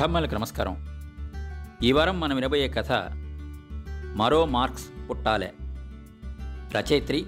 [0.00, 0.86] కథమ్మలకు నమస్కారం.
[1.82, 2.92] ఈ వారం మనం వినబోయే కథ
[4.16, 5.54] మరో మార్క్స్ పుట్టాలే.
[6.76, 7.26] రచయిత్రి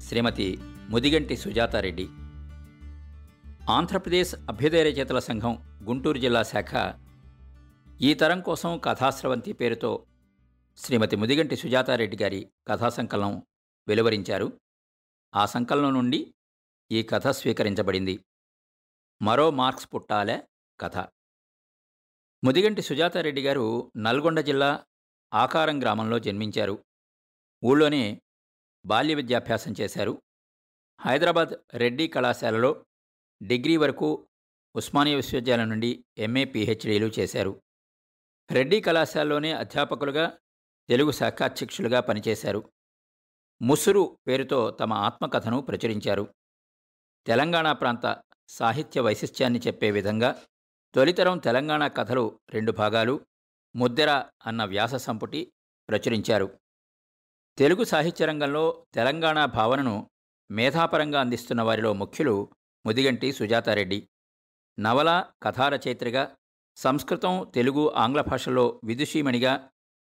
[0.00, 0.58] శ్రీమతి
[0.90, 2.08] ముదిగంటి సుజాతారెడ్డి.
[3.70, 6.94] ఆంధ్రప్రదేశ్ అభ్యుదయ రచయితల సంఘం గుంటూరు జిల్లా శాఖ
[8.00, 10.06] ఈ తరం కోసం కథాస్రవంతి పేరుతో
[10.76, 13.42] శ్రీమతి ముదిగంటి సుజాతారెడ్డి గారి కథా సంకలనం
[13.88, 14.60] వెలువరించారు.
[15.34, 16.34] ఆ సంకలనం నుండి
[16.92, 18.24] ఈ కథ స్వీకరించబడింది.
[19.22, 20.42] మరో మార్క్స్ పుట్టాలే
[20.80, 21.15] కథ.
[22.44, 24.84] ముదిగంటి సుజాతారెడ్డి గారు నల్గొండ జిల్లా
[25.34, 26.84] ఆకారం గ్రామంలో జన్మించారు.
[27.64, 28.22] ఊళ్ళోనే
[28.86, 30.22] బాల్య విద్యాభ్యాసం చేశారు.
[31.00, 32.84] హైదరాబాద్ రెడ్డి కళాశాలలో
[33.42, 34.28] డిగ్రీ వరకు
[34.76, 37.62] ఉస్మానియా విశ్వవిద్యాలయం నుండి ఎంఏ పిహెచ్డీలు చేశారు.
[38.52, 40.38] రెడ్డి కళాశాలలోనే అధ్యాపకులుగా
[40.88, 42.72] తెలుగు శాఖాధ్యక్షులుగా పనిచేశారు.
[43.62, 46.34] ముసురు పేరుతో తమ ఆత్మకథను ప్రచురించారు.
[47.26, 50.44] తెలంగాణ ప్రాంత సాహిత్య వైశిష్ట్యాన్ని చెప్పే విధంగా
[50.96, 53.26] తొలితరం తెలంగాణ కథలు రెండు భాగాలు
[53.76, 55.52] ముద్దెర అన్న వ్యాస సంపుటి
[55.88, 56.60] ప్రచురించారు.
[57.58, 60.10] తెలుగు సాహిత్య రంగంలో తెలంగాణ భావనను
[60.50, 62.48] మేధాపరంగా అందిస్తున్న వారిలో ముఖ్యులు
[62.86, 64.08] ముదిగంటి సుజాతారెడ్డి.
[64.80, 66.36] నవల కథారచయిత్రిగా
[66.76, 69.70] సంస్కృతం తెలుగు ఆంగ్ల భాషల్లో విదుషీమణిగా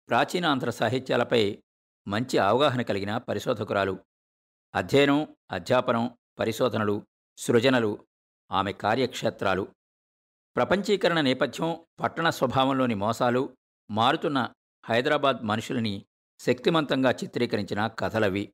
[0.09, 1.63] ప్రాచీనాంధ్ర సాహిత్యాలపై
[2.08, 3.99] మంచి అవగాహన కలిగిన పరిశోధకురాలు.
[4.75, 8.05] అధ్యయనం అధ్యాపనం పరిశోధనలు సృజనలు
[8.52, 9.67] ఆమె కార్యక్షేత్రాలు.
[10.55, 13.57] ప్రపంచీకరణ నేపథ్యం పట్టణ స్వభావంలోని మోసాలు
[13.91, 14.53] మారుతున్న
[14.85, 16.05] హైదరాబాద్ మనుషులని
[16.39, 18.53] శక్తిమంతంగా చిత్రీకరించిన కథలవి.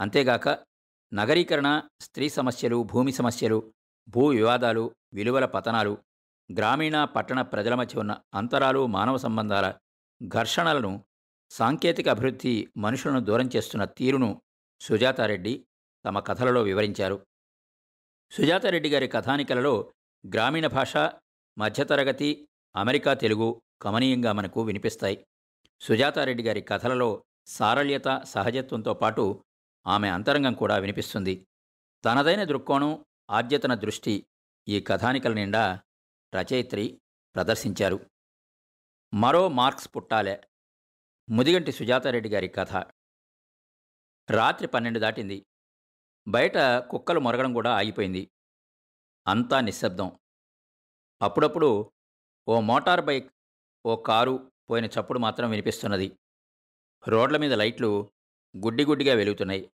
[0.00, 0.48] అంతేగాక
[1.14, 3.72] నగరీకరణ స్త్రీ సమస్యలు భూమి సమస్యలు
[4.08, 5.98] భూ వివాదాలు విలువల పతనాలు
[6.52, 9.74] గ్రామీణ పట్టణ ప్రజల మధ్య ఉన్న అంతరాలు మానవ సంబంధాల
[10.26, 11.04] ఘర్షణలను
[11.50, 14.42] సాంకేతిక అభివృద్ధి మనుషులను దూరం చేస్తున్న తీరును
[14.80, 15.66] సుజాతారెడ్డి
[16.04, 17.26] తమ కథలలో వివరించారు.
[18.30, 19.92] సుజాతారెడ్డి గారి కథానికలలో
[20.26, 20.96] గ్రామీణ భాష
[21.58, 25.26] మధ్యతరగతి అమెరికా తెలుగు కమనీయంగా మనకు వినిపిస్తాయి.
[25.80, 29.44] సుజాతారెడ్డి గారి కథలలో సారళ్యత సహజత్వంతో పాటు
[29.86, 31.46] ఆమె అంతరంగం కూడా వినిపిస్తుంది.
[32.04, 34.26] తనదైన దృక్కోణం ఆద్యతన దృష్టి
[34.68, 35.80] ఈ కథానికల నిండా
[36.34, 37.00] రచయిత్రి
[37.34, 38.10] ప్రదర్శించారు.
[39.14, 40.48] మరో మార్క్స్ పుట్టాలే.
[41.30, 42.72] ముదిగంటి సుజాతారెడ్డి గారి కథ.
[44.30, 45.46] రాత్రి పన్నెండు దాటింది.
[46.28, 48.30] బయట కుక్కలు మొరగడం కూడా ఆగిపోయింది.
[49.26, 50.18] అంతా నిశ్శబ్దం.
[51.22, 51.92] అప్పుడప్పుడు
[52.48, 53.32] ఓ మోటార్ బైక్
[53.86, 56.18] ఓ కారు పోయిన చప్పుడు మాత్రం వినిపిస్తున్నది.
[57.08, 58.12] రోడ్ల మీద లైట్లు
[58.56, 59.70] గుడ్డిగుడ్డిగా వెలుగుతున్నాయి.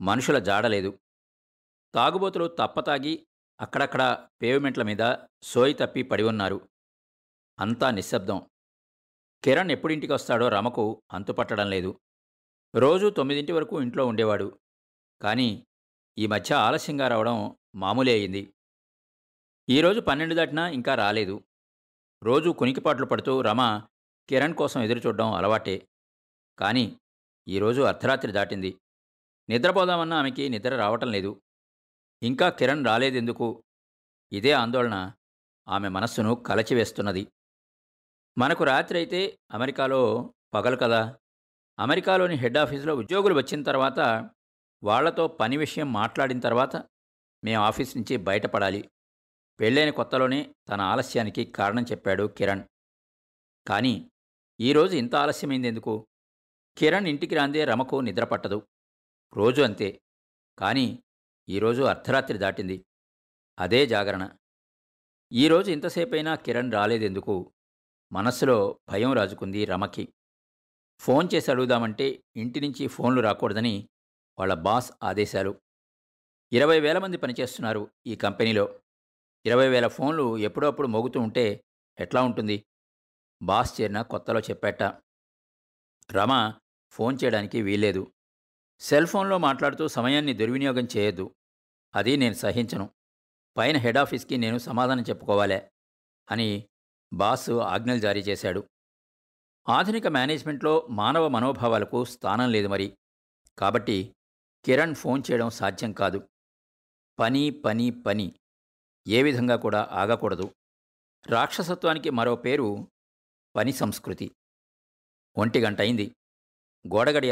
[0.00, 0.98] మనుషుల జాడలేదు
[1.94, 3.26] తాగుబోతులు తప్పతాగి
[3.60, 6.68] అక్కడక్కడ పేవ్మెంట్ల మీద సోయి తప్పి పడి ఉన్నారు.
[7.58, 8.46] అంతా నిశ్శబ్దం.
[9.44, 12.00] కిరణ్ ఎప్పుడింటికి వస్తాడో రమకు అంతుపట్టడం లేదు.
[12.74, 14.58] రోజు తొమ్మిదింటి వరకు ఇంట్లో ఉండేవాడు.
[15.22, 15.66] కానీ
[16.18, 18.52] ఈ మధ్య ఆలస్యంగా రావడం మామూలే అయింది.
[19.68, 21.44] ఈరోజు పన్నెండు దాటినా ఇంకా రాలేదు.
[22.22, 23.82] రోజు కునికిపాట్లు పడుతూ రమ
[24.28, 25.88] కిరణ్ కోసం ఎదురుచూడడం అలవాటే.
[26.58, 26.98] కానీ
[27.48, 28.76] ఈరోజు అర్ధరాత్రి దాటింది.
[29.48, 31.42] నిద్రపోదామన్నా ఆమెకి నిద్ర రావటం లేదు.
[32.22, 33.64] ఇంకా కిరణ్ రాలేదెందుకు?
[34.32, 35.12] ఇదే ఆందోళన
[35.68, 37.26] ఆమె మనస్సును కలచివేస్తున్నది.
[38.38, 41.18] మనకు రాత్రి అయితే అమెరికాలో పగలు కదా.
[41.78, 44.30] అమెరికాలోని హెడ్ ఆఫీసులో ఉద్యోగులు వచ్చిన తర్వాత
[44.84, 46.76] వాళ్ళతో పని విషయం మాట్లాడిన తర్వాత
[47.44, 48.90] మేము ఆఫీస్ నుంచి బయటపడాలి.
[49.60, 52.62] పెళ్ళైన కొత్తలోనే తన ఆలస్యానికి కారణం చెప్పాడు కిరణ్.
[53.68, 54.10] కానీ
[54.60, 56.08] ఈరోజు ఇంత ఆలస్యమైంది ఎందుకు
[56.78, 58.68] కిరణ్ ఇంటికి రాందే రమకు నిద్ర పట్టదు.
[59.36, 60.02] రోజు అంతే.
[60.58, 61.02] కానీ
[61.48, 62.84] ఈరోజు అర్ధరాత్రి దాటింది.
[63.58, 64.30] అదే జాగరణ.
[65.32, 67.54] ఈరోజు ఇంతసేపైనా కిరణ్ రాలేదెందుకు?
[68.12, 70.14] మనస్సులో భయం రాజుకుంది రమకి.
[71.00, 73.88] ఫోన్ చేసి అడుగుదామంటే ఇంటి నుంచి ఫోన్లు రాకూడదని
[74.38, 75.60] వాళ్ళ బాస్ ఆదేశాలు.
[76.52, 78.80] ఇరవై వేల మంది పనిచేస్తున్నారు ఈ కంపెనీలో.
[79.46, 81.64] ఇరవై వేల ఫోన్లు ఎప్పుడప్పుడు మోగుతూ ఉంటే
[82.00, 82.66] ఎట్లా ఉంటుంది?
[83.42, 84.82] బాస్ చేరిన కొత్తలో చెప్పేట.
[86.12, 86.54] రమ
[86.90, 88.12] ఫోన్ చేయడానికి వీల్లేదు.
[88.80, 91.34] సెల్ ఫోన్లో మాట్లాడుతూ సమయాన్ని దుర్వినియోగం చేయొద్దు.
[91.94, 92.90] అది నేను సహించను.
[93.56, 95.70] పైన హెడ్ ఆఫీస్కి నేను సమాధానం చెప్పుకోవాలే
[96.30, 96.68] అని
[97.12, 98.68] బాస్ ఆజ్ఞలు జారీ చేశాడు.
[99.68, 102.98] ఆధునిక మేనేజ్మెంట్లో మానవ మనోభావాలకు స్థానం లేదు మరి.
[103.58, 104.16] కాబట్టి
[104.64, 106.28] కిరణ్ ఫోన్ చేయడం సాధ్యం కాదు.
[107.18, 108.34] పని పని పని
[109.08, 110.54] ఏ విధంగా కూడా ఆగకూడదు.
[111.26, 112.88] రాక్షసత్వానికి మరో పేరు
[113.56, 114.30] పని సంస్కృతి.
[115.38, 116.16] ఒంటి గంట అయింది.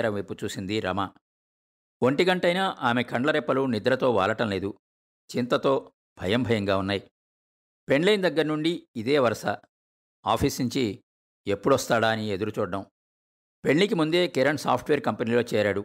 [0.08, 1.10] వైపు చూసింది రమ.
[2.02, 4.74] ఒంటి గంటైనా ఆమె కండ్లరెప్పలు నిద్రతో వాలటం లేదు.
[5.36, 7.10] చింతతో భయం భయంగా ఉన్నాయి.
[7.88, 9.46] పెండ్లైన దగ్గర నుండి ఇదే వరుస.
[10.26, 11.04] ఆఫీస్ నుంచి
[11.46, 12.86] ఎప్పుడొస్తాడా అని ఎదురుచూడడం
[13.64, 15.84] పెళ్ళికి ముందే కిరణ్ సాఫ్ట్వేర్ కంపెనీలో చేరాడు.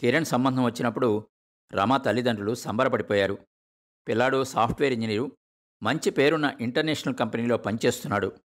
[0.00, 1.28] కిరణ్ సంబంధం వచ్చినప్పుడు
[1.72, 3.38] రమ తల్లిదండ్రులు సంబరపడిపోయారు.
[4.08, 5.38] పిల్లాడు సాఫ్ట్వేర్ ఇంజనీరు
[5.82, 8.40] మంచి పేరున్న ఇంటర్నేషనల్ కంపెనీలో పనిచేస్తున్నాడు.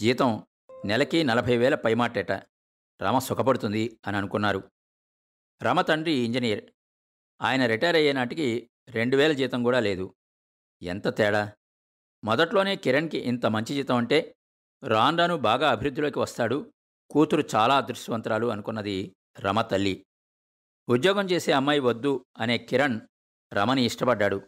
[0.00, 0.46] జీతం
[0.84, 2.32] నెలకి నలభై వేల పైమాటేట.
[3.02, 4.70] రమ సుఖపడుతుంది అని అనుకున్నారు.
[5.62, 6.70] రమ తండ్రి ఇంజనీర్.
[7.42, 10.14] ఆయన రిటైర్ అయ్యే నాటికి రెండు వేల జీతం కూడా లేదు.
[10.82, 11.52] ఎంత తేడా?
[12.24, 14.36] మొదట్లోనే కిరణ్కి ఇంత మంచి జీతం అంటే
[14.84, 16.72] రాను రాను బాగా అభివృద్ధిలోకి వస్తాడు.
[17.10, 20.06] కూతురు చాలా అదృష్టవంతురాలు అనుకున్నది రమ తల్లి.
[20.88, 23.00] ఉద్యోగం చేసే అమ్మాయి వద్దు అనే కిరణ్
[23.54, 24.42] రమని ఇష్టపడ్డాడు.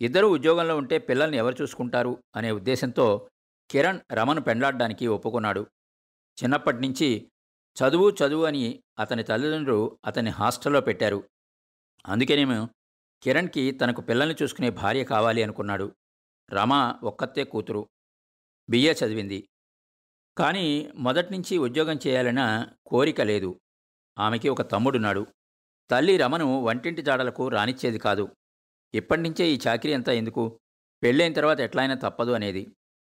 [0.00, 3.30] ఇద్దరూ ఉద్యోగంలో ఉంటే పిల్లల్ని ఎవరు చూసుకుంటారు అనే ఉద్దేశంతో
[3.70, 5.66] కిరణ్ రమను పెండ్లాడడానికి ఒప్పుకున్నాడు.
[6.42, 7.32] చిన్నప్పటి నుంచి
[7.76, 11.28] చదువు చదువు అని అతని తల్లిదండ్రులు అతన్ని హాస్టల్లో పెట్టారు.
[12.06, 12.68] అందుకేనేమో
[13.22, 15.96] కిరణ్కి తనకు పిల్లల్ని చూసుకునే భార్య కావాలి అనుకున్నాడు.
[16.50, 17.88] రమ ఒక్కతే కూతురు.
[18.70, 19.48] బిఏ చదివింది.
[20.38, 23.60] కానీ మొదటి నుంచి ఉద్యోగం చేయాలన్న కోరిక లేదు.
[24.18, 25.26] ఆమెకి ఒక తమ్ముడున్నాడు.
[25.90, 28.28] తల్లి రమను వంటింటి జాడలకు రానిచ్చేది కాదు.
[28.96, 30.60] ఇప్పటినుంచే ఈ చాకరీ అంతా ఎందుకు?
[31.02, 32.66] పెళ్ళైన తర్వాత ఎట్లయినా తప్పదు అనేది.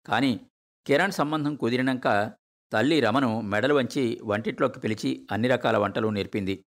[0.06, 0.40] కానీ
[0.86, 2.32] కిరణ్ సంబంధం కుదిరినాక
[2.72, 6.64] తల్లి రమను మెడలు వంచి వంటిట్లోకి పిలిచి అన్ని రకాల వంటలు నేర్పింది.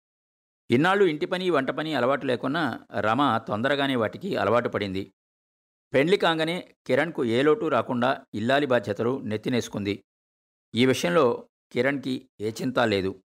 [0.72, 5.14] ఇన్నాళ్ళు ఇంటి పని వంట పని అలవాటు లేకున్నా రమ తొందరగానే వాటికి అలవాటు పడింది.
[5.94, 10.04] పెండ్లి కాగానే కిరణ్కు ఏ లోటు రాకుండా ఇల్లాలి బాధ్యతలు నెత్తినేసుకుంది.
[10.76, 13.24] ఈ విషయంలో కిరణ్కి ఏ చింత లేదు.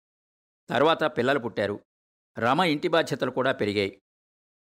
[0.70, 1.80] తర్వాత పిల్లలు పుట్టారు.
[2.40, 4.02] రమ ఇంటి బాధ్యతలు కూడా పెరిగాయి.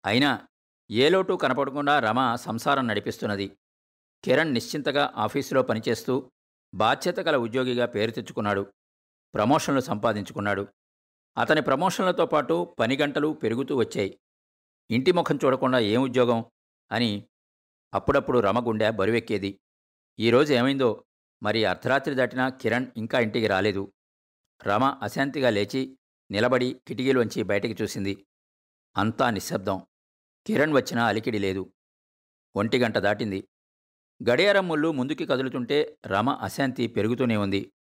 [0.06, 0.48] అయినా
[0.92, 3.58] ఏ లోటు కనపడకుండా రమ సంసారం నడిపిస్తున్నది.
[4.24, 6.32] కిరణ్ నిశ్చింతగా ఆఫీసులో పనిచేస్తూ
[6.74, 8.74] బాధ్యత గల ఉద్యోగిగా పేరు తెచ్చుకున్నాడు.
[9.34, 10.68] ప్రమోషన్లు సంపాదించుకున్నాడు.
[11.38, 14.20] అతని ప్రమోషన్లతో పాటు పని గంటలు పెరుగుతూ వచ్చాయి.
[14.92, 16.46] ఇంటి ముఖం చూడకుండా ఏం ఉద్యోగం?
[16.92, 17.28] అని
[17.94, 19.60] అప్పుడప్పుడు రమ గుండె బరువెక్కేది.
[20.20, 21.04] ఈరోజు ఏమైందో
[21.44, 23.94] మరి అర్ధరాత్రి దాటినా కిరణ్ ఇంకా ఇంటికి రాలేదు.
[24.64, 25.98] రమ అశాంతిగా లేచి
[26.32, 28.26] నిలబడి కిటికీలోంచి బయటికి చూసింది.
[28.98, 29.88] అంతా నిశ్శబ్దం.
[30.48, 31.74] కిరణ్ వచ్చినా అలికిడి లేదు.
[32.56, 33.48] ఒంటి గంట దాటింది.
[34.30, 37.72] గడియారం ముళ్ళు ముందుకి కదులుతుంటే రమ అశాంతి పెరుగుతూనే ఉంది.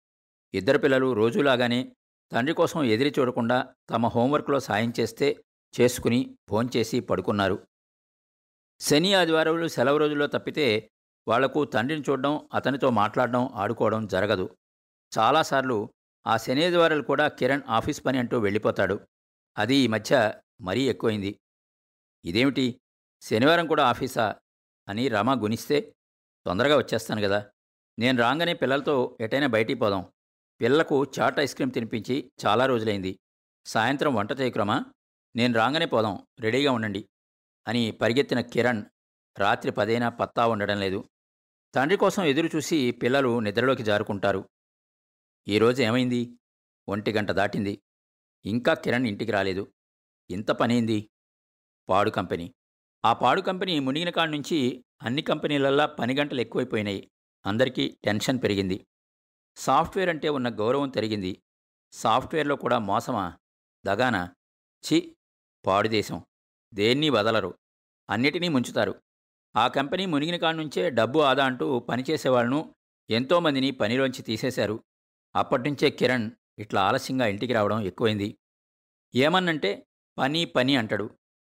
[0.53, 1.95] ఇద్దరు పిల్లలు రోజులాగానే
[2.31, 5.43] తండ్రి కోసం ఎదిరి చూడకుండా తమ హోంవర్క్లో సాయం చేస్తే
[5.81, 7.67] చేసుకుని ఫోన్చేసి పడుకున్నారు.
[8.79, 10.91] శని ఆదివారాలు సెలవు రోజుల్లో తప్పితే
[11.27, 14.57] వాళ్ళకు తండ్రిని చూడడం అతనితో మాట్లాడడం ఆడుకోవడం జరగదు.
[15.19, 15.89] చాలాసార్లు
[16.27, 18.99] ఆ శని ఆదివారాలు కూడా కిరణ్ ఆఫీస్ పని అంటూ వెళ్ళిపోతాడు.
[19.57, 21.39] అది ఈ మధ్య మరీ ఎక్కువైంది.
[22.25, 22.81] ఇదేమిటి?
[23.21, 24.35] శనివారం కూడా ఆఫీసా?
[24.89, 25.95] అని రమ గునిస్తే
[26.45, 27.51] తొందరగా వచ్చేస్తాను కదా
[27.99, 30.11] నేను రాగానే పిల్లలతో ఎటైనా బయటికి పోదాం.
[30.61, 33.19] పిల్లలకు చాట్ ఐస్ క్రీమ్ తినిపించి చాలా రోజులైంది.
[33.65, 34.85] సాయంత్రం వంట చేయకురమా?
[35.35, 36.27] నేను రాగానే పోదాం.
[36.39, 37.09] రెడీగా ఉండండి.
[37.67, 38.83] అని పరిగెత్తిన కిరణ్
[39.37, 41.09] రాత్రి పదైనా పత్తా ఉండడం లేదు.
[41.75, 44.49] తండ్రి కోసం ఎదురు చూసి పిల్లలు నిద్రలోకి జారుకుంటారు.
[45.47, 46.39] ఈరోజు ఏమైంది?
[46.89, 47.81] ఒంటి గంట దాటింది.
[48.45, 49.73] ఇంకా కిరణ్ ఇంటికి రాలేదు.
[50.29, 51.10] ఇంత పనేంది?
[51.91, 52.53] పాడు కంపెనీ.
[53.05, 57.11] ఆ పాడు కంపెనీ మునిగిన కాడ నుంచి అన్ని కంపెనీలల్లా పని గంటలు ఎక్కువైపోయినాయి.
[57.45, 58.87] అందరికీ టెన్షన్ పెరిగింది.
[59.55, 61.43] సాఫ్ట్వేర్ అంటే ఉన్న గౌరవం తరిగింది.
[61.91, 63.37] సాఫ్ట్వేర్లో కూడా మోసమా?
[63.85, 64.35] దగానా?
[64.83, 65.15] చి
[65.65, 66.25] పాడుదేశం
[66.73, 67.57] దేన్ని వదలరు.
[68.09, 69.01] అన్నిటినీ ముంచుతారు.
[69.55, 72.75] ఆ కంపెనీ మునిగిన నుంచే డబ్బు ఆదా అంటూ పనిచేసేవాళ్ళను
[73.09, 74.83] ఎంతోమందిని పనిలోంచి తీసేశారు.
[75.35, 78.37] అప్పటినుంచే కిరణ్ ఇట్లా ఆలస్యంగా ఇంటికి రావడం ఎక్కువైంది.
[79.15, 79.87] ఏమన్నంటే
[80.17, 81.09] పని పని అంటాడు.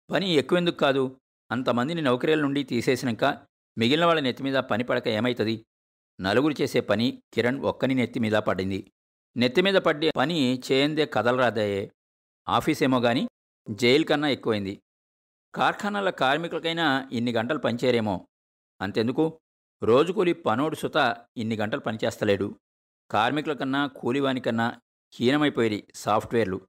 [0.09, 1.19] పని ఎక్కువెందుకు కాదు?
[1.51, 3.25] అంతమందిని నౌకరీల నుండి తీసేసినాక
[3.77, 5.65] మిగిలిన వాళ్ళ నెత్తి మీద పని పడక ఏమైతుంది?
[6.21, 8.91] నలుగురు చేసే పని కిరణ్ ఒక్కని నెత్తి మీద పడింది.
[9.37, 11.91] నెత్తి మీద పడ్డే పని చేయందే కదలరాదాయే
[12.49, 13.27] ఆఫీసేమో గాని
[13.69, 14.81] జైలు కన్నా ఎక్కువైంది.
[15.55, 18.27] కార్ఖానాల కార్మికులకైనా ఇన్ని గంటలు పనిచేరేమో
[18.81, 19.39] అంతెందుకు?
[19.83, 22.59] రోజు కూలి పనోడు సుత ఇన్ని గంటలు పనిచేస్తలేడు.
[23.11, 24.81] కార్మికుల కన్నా కూలివానికన్నా
[25.13, 26.61] హీనమైపోయి సాఫ్ట్వేర్లు.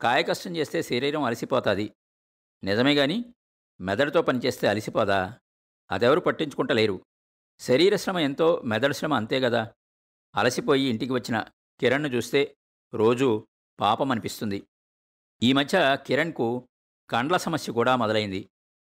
[0.00, 1.94] కాయకష్టం చేస్తే శరీరం అలసిపోతుంది.
[2.64, 3.24] నిజమే గాని
[3.80, 5.38] మెదడుతో పనిచేస్తే అలసిపోదా?
[5.90, 7.04] అదెవరు పట్టించుకుంటలేరు.
[7.60, 9.72] శరీర శ్రమ ఎంతో మెదడు శ్రమ అంతే కదా
[10.34, 11.44] అలసిపోయి ఇంటికి వచ్చిన
[11.80, 12.56] కిరణ్ను చూస్తే
[12.94, 13.46] రోజు
[13.80, 14.62] పాపం అనిపిస్తుంది.
[15.42, 16.68] ఈ మధ్య కిరణ్కు
[17.10, 18.50] కండ్ల సమస్య కూడా మొదలైంది.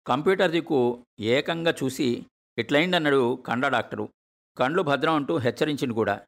[0.07, 2.27] కంప్యూటర్ దిక్కు ఏకంగా చూసి
[2.59, 4.09] ఇట్లయిందన్నాడు కండ్ల డాక్టరు.
[4.59, 6.27] కండ్లు భద్రం అంటూ హెచ్చరించింది కూడా.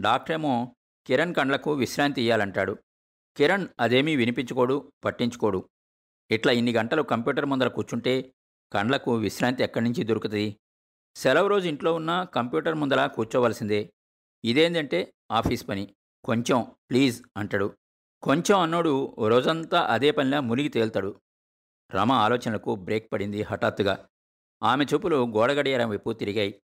[0.00, 0.76] డాక్టరేమో
[1.06, 2.78] కిరణ్ కండ్లకు విశ్రాంతి ఇయ్యాలంటాడు.
[3.36, 5.68] కిరణ్ అదేమీ వినిపించుకోడు పట్టించుకోడు.
[6.30, 8.32] ఇట్లా ఇన్ని గంటలు కంప్యూటర్ ముందర కూర్చుంటే
[8.72, 10.56] కండ్లకు విశ్రాంతి ఎక్కడి నుంచి దొరుకుతుంది?
[11.16, 13.92] సెలవు రోజు ఇంట్లో ఉన్న కంప్యూటర్ ముందర కూర్చోవలసిందే.
[14.44, 15.94] ఇదేంటంటే ఆఫీస్ పని.
[16.24, 17.76] కొంచెం ప్లీజ్ అంటాడు.
[18.22, 21.20] కొంచెం అన్నోడు రోజంతా అదే పనిలా మునిగి తేల్తాడు.
[21.94, 24.08] రమ ఆలోచనలకు బ్రేక్ పడింది హఠాత్తుగా.
[24.62, 26.62] ఆమె చూపులు గోడగడియారం వైపు తిరిగాయి.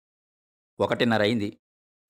[0.80, 1.58] ఒకటిన్నర అయింది.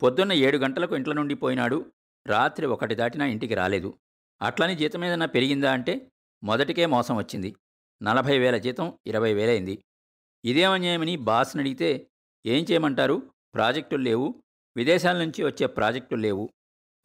[0.02, 1.92] పొద్దున్న ఏడు గంటలకు ఇంట్లో నుండి పోయినాడు.
[2.26, 3.98] రాత్రి ఒకటి దాటినా ఇంటికి రాలేదు.
[4.42, 7.54] అట్లని జీతం ఏదైనా పెరిగిందా అంటే మొదటికే మోసం వచ్చింది.
[8.02, 9.84] నలభై వేల జీతం ఇరవై వేలైంది
[10.44, 12.10] ఇదేమన్యాయమని బాస్ని అడిగితే
[12.46, 13.32] ఏం చేయమంటారు?
[13.54, 14.42] ప్రాజెక్టులు లేవు.
[14.76, 16.50] విదేశాల నుంచి వచ్చే ప్రాజెక్టులు లేవు.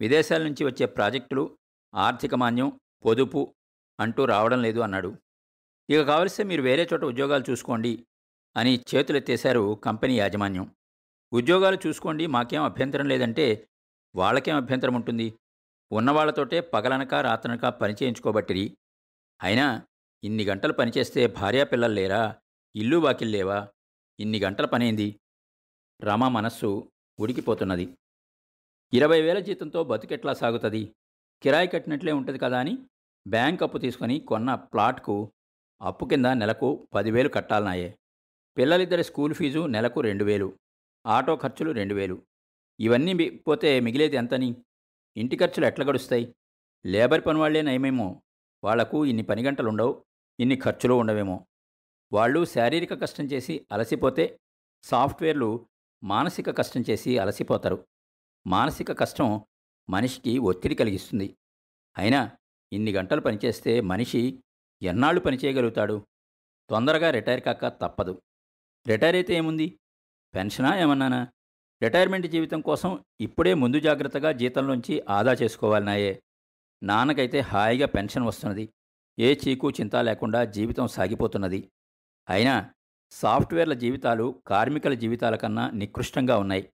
[0.01, 1.57] విదేశాల నుంచి వచ్చే ప్రాజెక్టులు
[1.95, 3.55] ఆర్థిక మాన్యం పొదుపు
[3.99, 5.17] అంటూ రావడం లేదు అన్నాడు.
[5.89, 8.05] ఇక కావలిస్తే మీరు వేరే చోట ఉద్యోగాలు చూసుకోండి
[8.57, 10.75] అని చేతులెత్తేశారు కంపెనీ యాజమాన్యం.
[11.33, 13.67] ఉద్యోగాలు చూసుకోండి మాకేం అభ్యంతరం లేదంటే
[14.15, 15.33] వాళ్ళకేం అభ్యంతరం ఉంటుంది?
[15.91, 18.77] ఉన్నవాళ్ళతోటే పగలనక రాత్రనక పని చేయించుకోబట్టిరి.
[19.43, 19.87] అయినా
[20.23, 22.41] ఇన్ని గంటలు పనిచేస్తే భార్యాపిల్లలు లేరా?
[22.75, 23.69] ఇల్లు వాకిల్లేవా
[24.19, 25.19] ఇన్ని గంటల పనేంది?
[26.01, 27.97] రమ మనస్సు ఉడికిపోతున్నది.
[28.93, 30.95] ఇరవై వేల జీతంతో బతుకెట్లా సాగుతుంది?
[31.43, 32.77] కిరాయి కట్టినట్లే ఉంటుంది కదా అని
[33.27, 35.31] బ్యాంక్ అప్పు తీసుకొని కొన్న ప్లాట్కు
[35.81, 37.97] అప్పు కింద నెలకు పదివేలు కట్టాలనాయే.
[38.57, 40.59] పిల్లలిద్దరి స్కూల్ ఫీజు నెలకు రెండు వేలు
[41.05, 42.21] ఆటో ఖర్చులు రెండు వేలు
[42.79, 44.55] ఇవన్నీ పోతే మిగిలేది ఎంతని?
[45.17, 46.35] ఇంటి ఖర్చులు ఎట్లా గడుస్తాయి?
[46.85, 48.21] లేబర్ పని వాళ్ళే నయమేమో.
[48.65, 50.05] వాళ్ళకు ఇన్ని పని గంటలు ఉండవు
[50.39, 51.47] ఇన్ని ఖర్చులు ఉండవేమో.
[52.13, 54.39] వాళ్ళు శారీరక కష్టం చేసి అలసిపోతే
[54.83, 55.67] సాఫ్ట్వేర్లు
[56.03, 57.87] మానసిక కష్టం చేసి అలసిపోతారు.
[58.47, 59.41] మానసిక కష్టం
[59.89, 61.37] మనిషికి ఒత్తిడి కలిగిస్తుంది.
[61.97, 62.31] అయినా
[62.73, 64.43] ఇన్ని గంటలు పనిచేస్తే మనిషి
[64.81, 66.07] ఎన్నాళ్ళు పనిచేయగలుగుతాడు
[66.69, 68.21] తొందరగా రిటైర్ కాక తప్పదు.
[68.87, 69.79] రిటైర్ అయితే ఏముంది?
[70.35, 71.27] పెన్షనా ఏమన్నానా?
[71.83, 76.21] రిటైర్మెంట్ జీవితం కోసం ఇప్పుడే ముందు జాగ్రత్తగా జీతంలోంచి ఆదా చేసుకోవాలన్నాయే
[76.83, 78.73] నాన్నకైతే హాయిగా పెన్షన్ వస్తున్నది.
[79.19, 81.71] ఏ చీకు చింత లేకుండా జీవితం సాగిపోతున్నది.
[82.29, 82.73] అయినా
[83.11, 86.73] సాఫ్ట్వేర్ల జీవితాలు కార్మికుల జీవితాల కన్నా నికృష్టంగా ఉన్నాయి.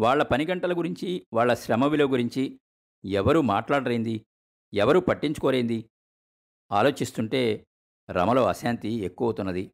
[0.00, 2.60] వాళ్ళ పని గంటల గురించి వాళ్ళ శ్రమ విలువ గురించి
[3.04, 4.26] ఎవరూ మాట్లాడరేంది?
[4.74, 5.90] ఎవరూ పట్టించుకోరేంది?
[6.72, 7.66] ఆలోచిస్తుంటే
[8.10, 9.72] రమలో అశాంతి ఎక్కువవుతున్నది.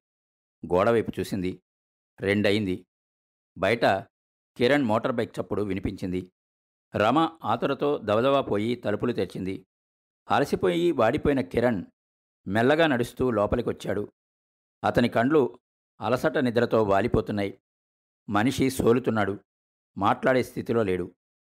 [0.67, 1.63] గోడవైపు చూసింది.
[2.21, 2.87] రెండయింది.
[3.59, 3.85] బయట
[4.57, 6.33] కిరణ్ మోటార్ బైక్ చప్పుడు వినిపించింది.
[6.97, 9.67] రమ ఆతురతో దవదవా పోయి తలుపులు తెరిచింది.
[10.31, 11.85] అలసిపోయి వాడిపోయిన కిరణ్
[12.47, 14.13] మెల్లగా నడుస్తూ లోపలికొచ్చాడు.
[14.85, 15.59] అతని కండ్లు
[16.01, 17.59] అలసట నిద్రతో వాలిపోతున్నాయి.
[18.29, 19.39] మనిషి సోలుతున్నాడు.
[19.99, 21.15] మాట్లాడే స్థితిలో లేడు.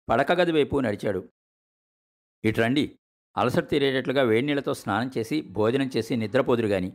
[0.09, 1.29] పడక గది వైపు నడిచాడు.
[2.45, 2.99] ఇటు రండి.
[3.37, 6.93] అలసట తీరేటట్లుగా వేడినీళ్ళతో స్నానం చేసి భోజనం చేసి నిద్రపోదురు గాని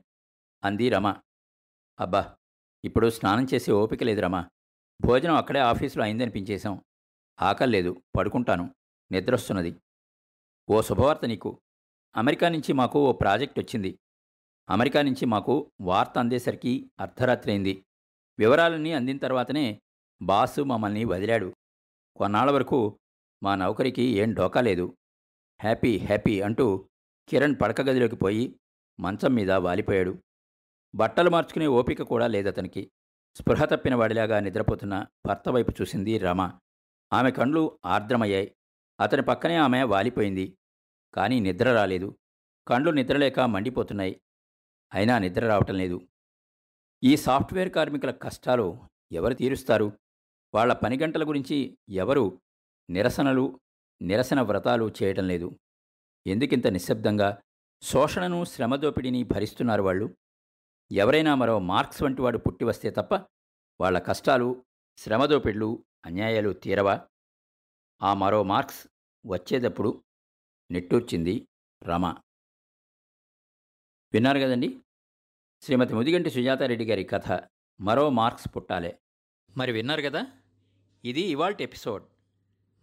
[0.63, 1.07] అంది రమ.
[2.00, 2.38] అబ్బా!
[2.83, 4.45] ఇప్పుడు స్నానం చేసి ఓపిక లేదు రమ.
[5.01, 6.81] భోజనం అక్కడే ఆఫీసులో అయిందనిపించేశాం.
[7.41, 8.75] ఆకలి పడుకుంటాను
[9.12, 9.75] నిద్రొస్తున్నది.
[10.69, 11.62] ఓ శుభవార్త నీకు.
[12.15, 14.00] అమెరికా నుంచి మాకు ఓ ప్రాజెక్ట్ వచ్చింది.
[14.69, 17.86] అమెరికా నుంచి మాకు వార్త అందేసరికి అర్ధరాత్రి అయింది
[18.39, 19.81] వివరాలన్నీ అందిన తర్వాతనే
[20.21, 21.53] బాసు మమ్మల్ని వదిలాడు.
[22.15, 23.00] కొన్నాళ్ళ వరకు
[23.43, 24.98] మా నౌకరికి ఏం డోకా లేదు.
[25.62, 26.89] హ్యాపీ హ్యాపీ అంటూ
[27.29, 28.60] కిరణ్ పడక గదిలోకి పోయి
[29.00, 30.17] మంచం మీద వాలిపోయాడు.
[30.95, 32.91] బట్టలు మార్చుకునే ఓపిక కూడా లేదతనికి.
[33.36, 36.60] స్పృహ తప్పిన వాడిలాగా నిద్రపోతున్న భర్త వైపు చూసింది రమ.
[37.13, 38.55] ఆమె కండ్లు ఆర్ద్రమయ్యాయి.
[38.99, 40.57] అతని పక్కనే ఆమె వాలిపోయింది.
[41.13, 42.19] కానీ నిద్ర రాలేదు.
[42.67, 44.21] కండ్లు నిద్రలేక మండిపోతున్నాయి.
[44.93, 46.01] అయినా నిద్ర రావటం లేదు.
[47.03, 48.79] ఈ సాఫ్ట్వేర్ కార్మికుల కష్టాలు
[49.11, 49.99] ఎవరు తీరుస్తారు?
[50.53, 52.41] వాళ్ళ పని గంటల గురించి ఎవరు
[52.89, 53.59] నిరసనలు
[54.01, 55.51] నిరసన వ్రతాలు చేయటం లేదు.
[56.27, 57.41] ఎందుకింత నిశ్శబ్దంగా
[57.81, 60.17] శోషణను శ్రమదోపిడిని భరిస్తున్నారు వాళ్ళు?
[60.91, 63.13] ఎవరైనా మరో మార్క్స్ వంటి వాడు పుట్టి వస్తే తప్ప
[63.81, 64.65] వాళ్ళ కష్టాలు
[64.97, 67.08] శ్రమదోపిడ్లు అన్యాయాలు తీరవా?
[68.01, 68.88] ఆ మరో మార్క్స్
[69.27, 70.03] వచ్చేటప్పుడు
[70.72, 71.48] నిట్టూర్చింది
[71.84, 72.15] రమ.
[74.13, 74.79] విన్నారు కదండి?
[75.62, 77.39] శ్రీమతి ముదిగంటి సుజాతారెడ్డి గారి కథ
[77.81, 79.00] మరో మార్క్స్ పుట్టాలే.
[79.58, 80.25] మరి విన్నారు కదా?
[81.05, 82.05] ఇది ఇవాల్టి ఎపిసోడ్.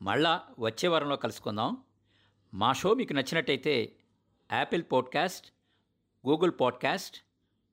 [0.02, 1.84] మళ్ళా వచ్చే వారంలో కలుసుకుందాం.
[2.54, 3.96] మా షో మీకు నచ్చినట్టయితే
[4.52, 5.52] యాపిల్ పాడ్కాస్ట్
[6.28, 7.16] గూగుల్ పాడ్కాస్ట్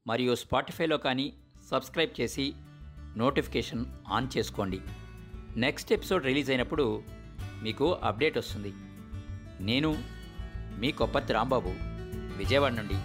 [0.07, 2.53] మరియు స్పాటిఫైలో కానీ సబ్స్క్రైబ్ చేసి
[3.17, 4.81] నోటిఫికేషన్ ఆన్ చేసుకోండి.
[5.57, 7.03] నెక్స్ట్ ఎపిసోడ్ రిలీజ్ అయినప్పుడు
[7.63, 8.73] మీకు అప్డేట్ వస్తుంది.
[9.59, 9.97] నేను
[10.77, 11.71] మీ కొప్పతి రాంబాబు
[12.37, 12.95] విజయవాడ నుండి